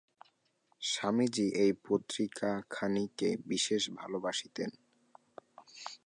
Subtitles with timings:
[0.81, 4.69] স্বামীজী এই পত্রিকাখানিকে বিশেষ ভালবাসিতেন।